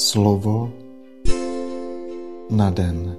Slovo 0.00 0.72
na 2.50 2.70
den. 2.70 3.16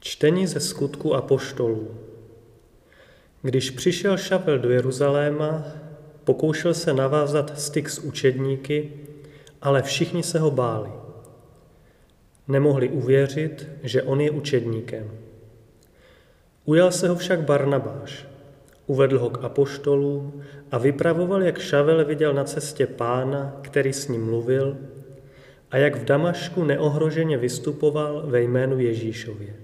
Čtení 0.00 0.46
ze 0.46 0.60
skutku 0.60 1.14
a 1.14 1.22
poštolů. 1.22 1.88
Když 3.42 3.70
přišel 3.70 4.16
Šavel 4.16 4.58
do 4.58 4.70
Jeruzaléma, 4.70 5.64
pokoušel 6.24 6.74
se 6.74 6.94
navázat 6.94 7.60
styk 7.60 7.88
s 7.88 7.98
učedníky, 7.98 8.92
ale 9.62 9.82
všichni 9.82 10.22
se 10.22 10.38
ho 10.38 10.50
báli. 10.50 10.90
Nemohli 12.48 12.88
uvěřit, 12.88 13.68
že 13.82 14.02
on 14.02 14.20
je 14.20 14.30
učedníkem. 14.30 15.10
Ujal 16.64 16.92
se 16.92 17.08
ho 17.08 17.16
však 17.16 17.44
Barnabáš. 17.44 18.26
Uvedl 18.88 19.18
ho 19.18 19.30
k 19.30 19.44
apoštolům 19.44 20.42
a 20.70 20.78
vypravoval, 20.78 21.42
jak 21.42 21.58
Šavel 21.58 22.04
viděl 22.04 22.34
na 22.34 22.44
cestě 22.44 22.86
pána, 22.86 23.60
který 23.62 23.92
s 23.92 24.08
ním 24.08 24.24
mluvil, 24.24 24.76
a 25.70 25.76
jak 25.76 25.96
v 25.96 26.04
Damašku 26.04 26.64
neohroženě 26.64 27.38
vystupoval 27.38 28.22
ve 28.26 28.42
jménu 28.42 28.78
Ježíšově. 28.78 29.54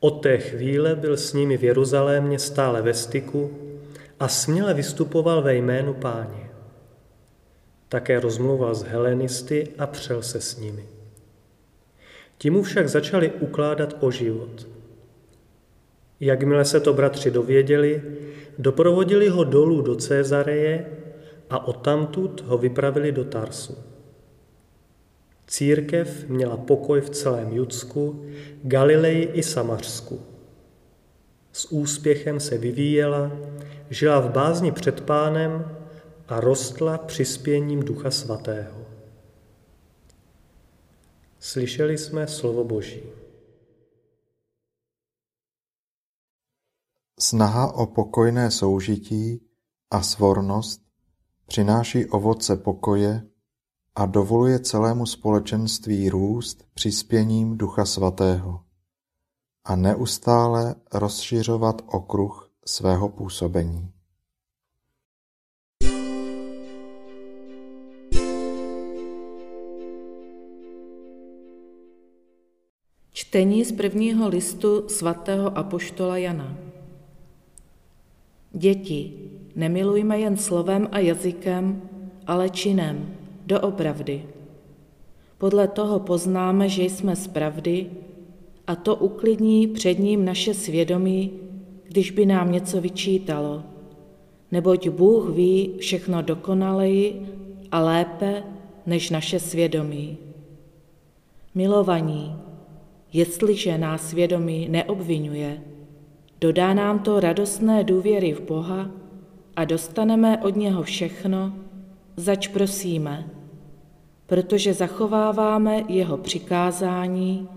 Od 0.00 0.10
té 0.10 0.38
chvíle 0.38 0.94
byl 0.94 1.16
s 1.16 1.32
nimi 1.32 1.56
v 1.56 1.64
Jeruzalémě 1.64 2.38
stále 2.38 2.82
ve 2.82 2.94
styku 2.94 3.58
a 4.20 4.28
směle 4.28 4.74
vystupoval 4.74 5.42
ve 5.42 5.54
jménu 5.54 5.94
páně. 5.94 6.50
Také 7.88 8.20
rozmluval 8.20 8.74
s 8.74 8.82
helenisty 8.82 9.68
a 9.78 9.86
přel 9.86 10.22
se 10.22 10.40
s 10.40 10.56
nimi. 10.56 10.84
Ti 12.38 12.50
mu 12.50 12.62
však 12.62 12.88
začali 12.88 13.30
ukládat 13.30 13.96
o 14.00 14.10
život– 14.10 14.66
Jakmile 16.20 16.64
se 16.64 16.80
to 16.80 16.92
bratři 16.92 17.30
dověděli, 17.30 18.02
doprovodili 18.58 19.28
ho 19.28 19.44
dolů 19.44 19.82
do 19.82 19.96
Cézareje 19.96 20.86
a 21.50 21.66
odtamtud 21.66 22.40
ho 22.40 22.58
vypravili 22.58 23.12
do 23.12 23.24
Tarsu. 23.24 23.78
Církev 25.46 26.28
měla 26.28 26.56
pokoj 26.56 27.00
v 27.00 27.10
celém 27.10 27.52
Judsku, 27.52 28.24
Galileji 28.62 29.24
i 29.24 29.42
Samařsku. 29.42 30.20
S 31.52 31.72
úspěchem 31.72 32.40
se 32.40 32.58
vyvíjela, 32.58 33.32
žila 33.90 34.20
v 34.20 34.30
bázni 34.30 34.72
před 34.72 35.00
pánem 35.00 35.76
a 36.28 36.40
rostla 36.40 36.98
přispěním 36.98 37.82
Ducha 37.82 38.10
Svatého. 38.10 38.86
Slyšeli 41.38 41.98
jsme 41.98 42.26
slovo 42.26 42.64
Boží. 42.64 43.02
Snaha 47.22 47.72
o 47.72 47.86
pokojné 47.86 48.50
soužití 48.50 49.40
a 49.90 50.02
svornost 50.02 50.80
přináší 51.46 52.06
ovoce 52.06 52.56
pokoje 52.56 53.26
a 53.94 54.06
dovoluje 54.06 54.60
celému 54.60 55.06
společenství 55.06 56.08
růst 56.10 56.64
přispěním 56.74 57.58
Ducha 57.58 57.84
Svatého 57.84 58.60
a 59.64 59.76
neustále 59.76 60.74
rozšiřovat 60.92 61.82
okruh 61.86 62.50
svého 62.66 63.08
působení. 63.08 63.92
Čtení 73.12 73.64
z 73.64 73.72
prvního 73.72 74.28
listu 74.28 74.88
svatého 74.88 75.58
apoštola 75.58 76.18
Jana. 76.18 76.69
Děti, 78.52 79.12
nemilujme 79.56 80.18
jen 80.18 80.36
slovem 80.36 80.88
a 80.92 80.98
jazykem, 80.98 81.82
ale 82.26 82.50
činem, 82.50 83.14
doopravdy. 83.46 84.24
Podle 85.38 85.68
toho 85.68 86.00
poznáme, 86.00 86.68
že 86.68 86.82
jsme 86.82 87.16
z 87.16 87.26
pravdy 87.26 87.86
a 88.66 88.76
to 88.76 88.96
uklidní 88.96 89.66
před 89.66 89.98
ním 89.98 90.24
naše 90.24 90.54
svědomí, 90.54 91.30
když 91.88 92.10
by 92.10 92.26
nám 92.26 92.52
něco 92.52 92.80
vyčítalo. 92.80 93.62
Neboť 94.52 94.88
Bůh 94.88 95.30
ví 95.30 95.70
všechno 95.78 96.22
dokonaleji 96.22 97.26
a 97.70 97.80
lépe 97.80 98.42
než 98.86 99.10
naše 99.10 99.40
svědomí. 99.40 100.18
Milovaní, 101.54 102.34
jestliže 103.12 103.78
nás 103.78 104.08
svědomí 104.08 104.68
neobvinuje, 104.68 105.60
Dodá 106.40 106.74
nám 106.74 106.98
to 106.98 107.20
radostné 107.20 107.84
důvěry 107.84 108.32
v 108.32 108.40
Boha 108.40 108.90
a 109.56 109.64
dostaneme 109.64 110.38
od 110.38 110.56
něho 110.56 110.82
všechno, 110.82 111.52
zač 112.16 112.48
prosíme, 112.48 113.28
protože 114.26 114.74
zachováváme 114.74 115.84
jeho 115.88 116.16
přikázání 116.16 117.48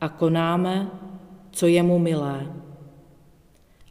a 0.00 0.08
konáme, 0.08 0.90
co 1.50 1.66
je 1.66 1.82
mu 1.82 1.98
milé. 1.98 2.52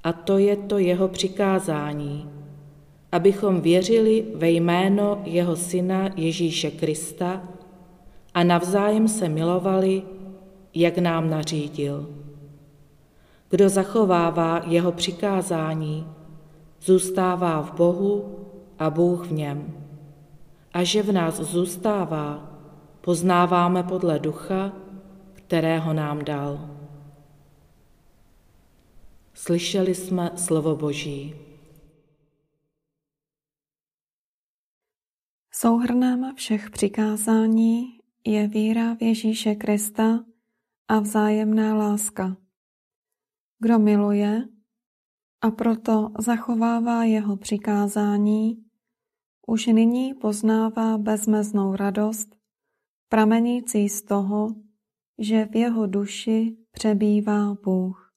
A 0.03 0.13
to 0.13 0.37
je 0.37 0.55
to 0.55 0.77
jeho 0.77 1.07
přikázání, 1.07 2.29
abychom 3.11 3.61
věřili 3.61 4.25
ve 4.35 4.49
jméno 4.49 5.21
jeho 5.25 5.55
syna 5.55 6.09
Ježíše 6.15 6.71
Krista 6.71 7.43
a 8.33 8.43
navzájem 8.43 9.07
se 9.07 9.29
milovali, 9.29 10.03
jak 10.73 10.97
nám 10.97 11.29
nařídil. 11.29 12.20
Kdo 13.51 13.69
zachovává 13.69 14.61
jeho 14.65 14.91
přikázání, 14.91 16.07
zůstává 16.81 17.61
v 17.61 17.73
Bohu 17.73 18.39
a 18.79 18.89
Bůh 18.89 19.27
v 19.27 19.31
něm. 19.31 19.87
A 20.73 20.83
že 20.83 21.03
v 21.03 21.11
nás 21.11 21.35
zůstává, 21.35 22.51
poznáváme 23.01 23.83
podle 23.83 24.19
ducha, 24.19 24.73
kterého 25.33 25.93
nám 25.93 26.25
dal. 26.25 26.69
Slyšeli 29.33 29.95
jsme 29.95 30.31
slovo 30.35 30.75
Boží. 30.75 31.35
Souhrnem 35.53 36.35
všech 36.35 36.69
přikázání 36.69 37.99
je 38.25 38.47
víra 38.47 38.95
v 38.95 39.01
Ježíše 39.01 39.55
Krista 39.55 40.19
a 40.87 40.99
vzájemná 40.99 41.75
láska. 41.75 42.37
Kdo 43.63 43.79
miluje 43.79 44.43
a 45.41 45.51
proto 45.51 46.09
zachovává 46.19 47.03
jeho 47.03 47.37
přikázání, 47.37 48.65
už 49.47 49.65
nyní 49.65 50.13
poznává 50.13 50.97
bezmeznou 50.97 51.75
radost, 51.75 52.29
pramenící 53.09 53.89
z 53.89 54.01
toho, 54.01 54.47
že 55.19 55.45
v 55.45 55.55
jeho 55.55 55.87
duši 55.87 56.57
přebývá 56.71 57.53
Bůh. 57.63 58.11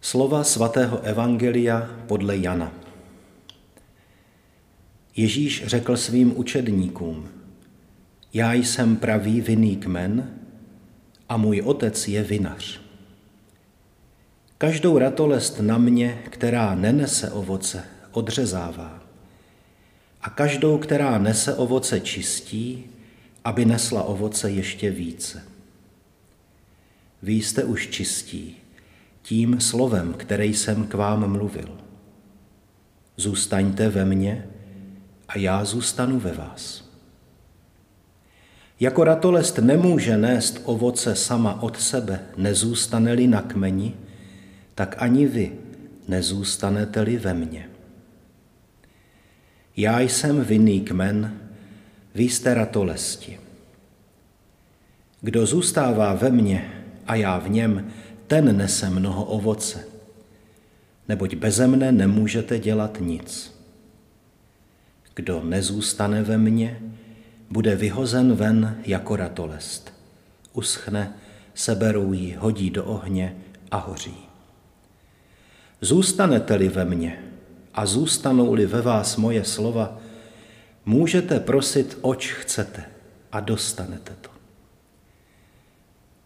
Slova 0.00 0.44
svatého 0.44 1.00
Evangelia 1.00 1.88
podle 2.08 2.36
Jana. 2.36 2.89
Ježíš 5.16 5.66
řekl 5.66 5.96
svým 5.96 6.38
učedníkům, 6.38 7.28
já 8.32 8.52
jsem 8.52 8.96
pravý 8.96 9.40
vinný 9.40 9.76
kmen 9.76 10.30
a 11.28 11.36
můj 11.36 11.60
otec 11.60 12.08
je 12.08 12.22
vinař. 12.22 12.80
Každou 14.58 14.98
ratolest 14.98 15.60
na 15.60 15.78
mě, 15.78 16.22
která 16.30 16.74
nenese 16.74 17.30
ovoce, 17.30 17.84
odřezává. 18.12 19.02
A 20.22 20.30
každou, 20.30 20.78
která 20.78 21.18
nese 21.18 21.54
ovoce, 21.54 22.00
čistí, 22.00 22.84
aby 23.44 23.64
nesla 23.64 24.02
ovoce 24.02 24.50
ještě 24.50 24.90
více. 24.90 25.42
Vy 27.22 27.32
jste 27.32 27.64
už 27.64 27.88
čistí 27.88 28.56
tím 29.22 29.60
slovem, 29.60 30.12
které 30.12 30.46
jsem 30.46 30.86
k 30.86 30.94
vám 30.94 31.32
mluvil. 31.32 31.78
Zůstaňte 33.16 33.88
ve 33.88 34.04
mně 34.04 34.46
a 35.30 35.38
já 35.38 35.64
zůstanu 35.64 36.20
ve 36.20 36.32
vás. 36.32 36.84
Jako 38.80 39.04
ratolest 39.04 39.58
nemůže 39.58 40.16
nést 40.16 40.60
ovoce 40.64 41.16
sama 41.16 41.62
od 41.62 41.80
sebe, 41.80 42.20
nezůstane-li 42.36 43.26
na 43.26 43.42
kmeni, 43.42 43.94
tak 44.74 44.96
ani 44.98 45.26
vy 45.26 45.52
nezůstanete-li 46.08 47.16
ve 47.16 47.34
mně. 47.34 47.70
Já 49.76 50.00
jsem 50.00 50.44
vinný 50.44 50.80
kmen, 50.80 51.40
vy 52.14 52.22
jste 52.22 52.54
ratolesti. 52.54 53.40
Kdo 55.20 55.46
zůstává 55.46 56.14
ve 56.14 56.30
mně 56.30 56.84
a 57.06 57.14
já 57.14 57.38
v 57.38 57.50
něm, 57.50 57.90
ten 58.26 58.56
nese 58.56 58.90
mnoho 58.90 59.24
ovoce, 59.24 59.84
neboť 61.08 61.34
beze 61.34 61.66
mne 61.66 61.92
nemůžete 61.92 62.58
dělat 62.58 62.98
nic. 63.00 63.59
Kdo 65.14 65.42
nezůstane 65.44 66.22
ve 66.22 66.38
mně, 66.38 66.80
bude 67.50 67.76
vyhozen 67.76 68.34
ven 68.34 68.80
jako 68.86 69.16
ratolest. 69.16 69.92
Uschne 70.52 71.14
seberou 71.54 72.12
ji, 72.12 72.34
hodí 72.34 72.70
do 72.70 72.84
ohně 72.84 73.36
a 73.70 73.76
hoří. 73.76 74.16
Zůstanete-li 75.80 76.68
ve 76.68 76.84
mně 76.84 77.24
a 77.74 77.86
zůstanou-li 77.86 78.66
ve 78.66 78.82
vás 78.82 79.16
moje 79.16 79.44
slova, 79.44 79.98
můžete 80.84 81.40
prosit, 81.40 81.98
oč 82.00 82.32
chcete 82.32 82.84
a 83.32 83.40
dostanete 83.40 84.12
to. 84.20 84.30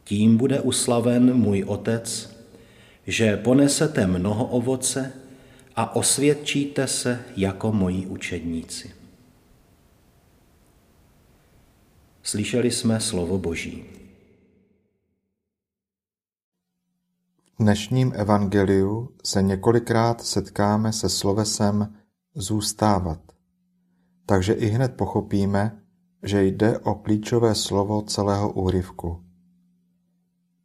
Tím 0.04 0.36
bude 0.36 0.60
uslaven 0.60 1.34
můj 1.34 1.64
Otec, 1.66 2.36
že 3.06 3.36
ponesete 3.36 4.06
mnoho 4.06 4.46
ovoce 4.46 5.12
a 5.76 5.96
osvědčíte 5.96 6.86
se 6.86 7.24
jako 7.36 7.72
moji 7.72 8.06
učedníci. 8.06 8.94
Slyšeli 12.22 12.70
jsme 12.70 13.00
slovo 13.00 13.38
Boží. 13.38 13.84
V 17.54 17.62
dnešním 17.62 18.12
evangeliu 18.16 19.08
se 19.24 19.42
několikrát 19.42 20.20
setkáme 20.20 20.92
se 20.92 21.08
slovesem 21.08 21.94
zůstávat, 22.34 23.20
takže 24.26 24.52
i 24.52 24.66
hned 24.66 24.96
pochopíme, 24.96 25.82
že 26.22 26.44
jde 26.44 26.78
o 26.78 26.94
klíčové 26.94 27.54
slovo 27.54 28.02
celého 28.02 28.52
úryvku. 28.52 29.24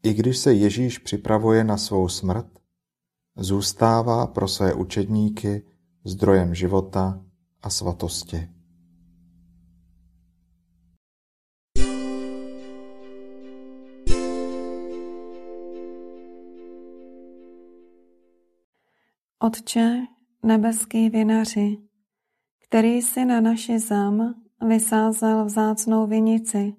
I 0.03 0.13
když 0.13 0.37
se 0.37 0.53
Ježíš 0.53 0.97
připravuje 0.97 1.63
na 1.63 1.77
svou 1.77 2.09
smrt, 2.09 2.58
zůstává 3.39 4.27
pro 4.27 4.47
své 4.47 4.73
učedníky 4.73 5.63
zdrojem 6.03 6.55
života 6.55 7.21
a 7.61 7.69
svatosti. 7.69 8.49
Otče, 19.41 20.05
nebeský 20.43 21.09
vinaři, 21.09 21.77
který 22.67 22.89
jsi 22.89 23.25
na 23.25 23.41
naši 23.41 23.79
zem 23.79 24.33
vysázel 24.67 25.45
vzácnou 25.45 26.07
vinici, 26.07 26.73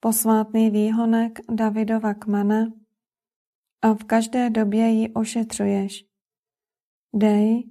posvátný 0.00 0.70
výhonek 0.70 1.38
Davidova 1.50 2.14
kmene 2.14 2.72
a 3.86 3.94
v 3.94 4.04
každé 4.04 4.50
době 4.50 4.88
ji 4.88 5.12
ošetřuješ. 5.12 6.04
Dej, 7.14 7.64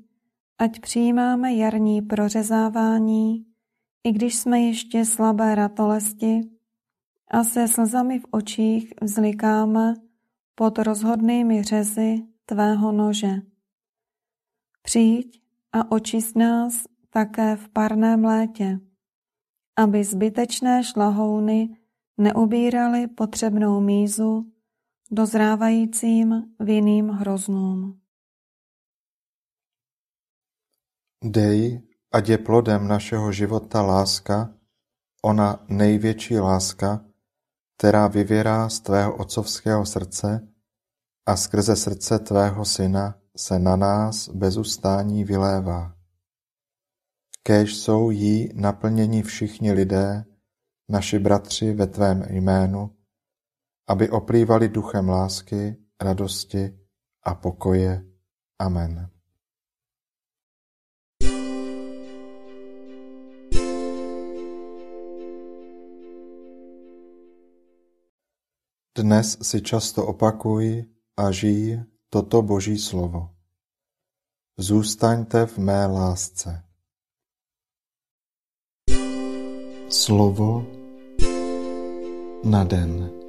ať 0.57 0.79
přijímáme 0.79 1.53
jarní 1.53 2.01
prořezávání, 2.01 3.45
i 4.03 4.11
když 4.11 4.35
jsme 4.35 4.59
ještě 4.59 5.05
slabé 5.05 5.55
ratolesti 5.55 6.41
a 7.31 7.43
se 7.43 7.67
slzami 7.67 8.19
v 8.19 8.25
očích 8.31 8.93
vzlikáme 9.01 9.93
pod 10.55 10.77
rozhodnými 10.79 11.63
řezy 11.63 12.23
tvého 12.45 12.91
nože. 12.91 13.41
Přijď 14.81 15.41
a 15.71 15.91
očist 15.91 16.35
nás 16.35 16.83
také 17.09 17.55
v 17.55 17.69
parném 17.69 18.25
létě, 18.25 18.79
aby 19.75 20.03
zbytečné 20.03 20.83
šlahouny 20.83 21.77
neubírali 22.17 23.07
potřebnou 23.07 23.81
mízu 23.81 24.54
dozrávajícím 25.11 26.43
vinným 26.59 27.09
hroznům. 27.09 28.01
Dej, 31.23 31.81
ať 32.11 32.29
je 32.29 32.37
plodem 32.37 32.87
našeho 32.87 33.31
života 33.31 33.81
láska, 33.81 34.53
ona 35.23 35.65
největší 35.69 36.39
láska, 36.39 37.05
která 37.77 38.07
vyvěrá 38.07 38.69
z 38.69 38.79
tvého 38.79 39.15
otcovského 39.15 39.85
srdce 39.85 40.47
a 41.25 41.35
skrze 41.35 41.75
srdce 41.75 42.19
tvého 42.19 42.65
syna 42.65 43.19
se 43.37 43.59
na 43.59 43.75
nás 43.75 44.29
bez 44.29 44.57
ustání 44.57 45.23
vylévá. 45.23 45.95
Kéž 47.43 47.75
jsou 47.75 48.09
jí 48.09 48.49
naplněni 48.53 49.23
všichni 49.23 49.71
lidé, 49.71 50.25
naši 50.89 51.19
bratři 51.19 51.73
ve 51.73 51.87
tvém 51.87 52.23
jménu, 52.29 52.94
aby 53.87 54.09
oplývali 54.09 54.69
duchem 54.69 55.09
lásky, 55.09 55.75
radosti 56.01 56.73
a 57.23 57.35
pokoje. 57.35 58.05
Amen. 58.59 59.09
Dnes 68.95 69.37
si 69.43 69.59
často 69.59 70.07
opakuj 70.07 70.87
a 71.19 71.27
žij 71.27 71.83
toto 72.07 72.41
Boží 72.41 72.79
slovo. 72.79 73.35
Zůstaňte 74.57 75.45
v 75.45 75.57
mé 75.57 75.85
lásce. 75.85 76.63
Slovo 79.89 80.65
na 82.43 82.63
den. 82.63 83.24